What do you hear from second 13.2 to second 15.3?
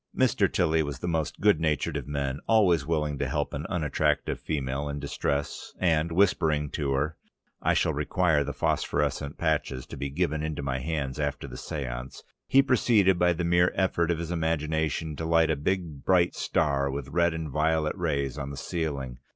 the mere effort of his imagination, to